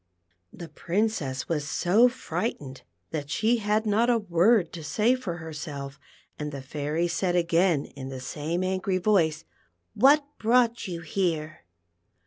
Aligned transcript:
"The 0.51 0.67
Princess 0.67 1.47
was 1.47 1.69
so 1.69 2.09
frightened 2.09 2.81
that 3.11 3.29
she 3.29 3.57
had 3.57 3.85
not 3.85 4.09
a 4.09 4.17
word 4.17 4.73
to 4.73 4.83
say 4.83 5.13
for 5.13 5.37
herself, 5.37 5.99
and 6.39 6.51
the 6.51 6.63
Fairy 6.63 7.07
said 7.07 7.35
again 7.35 7.85
in 7.85 8.09
the 8.09 8.19
same 8.19 8.63
angry 8.63 8.97
voice:" 8.97 9.45
What 9.93 10.25
brought 10.39 10.87
you 10.87 11.01
here 11.01 11.65